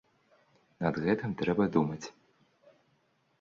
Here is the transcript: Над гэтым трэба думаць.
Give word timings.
Над 0.85 0.95
гэтым 1.03 1.35
трэба 1.43 1.63
думаць. 1.77 2.01